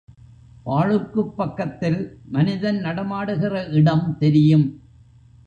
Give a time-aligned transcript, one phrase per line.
[0.65, 1.99] பாழுக்குப் பக்கத்தில்
[2.29, 4.67] மனிதன் நடமாடுகிற இடம் தெரியும்.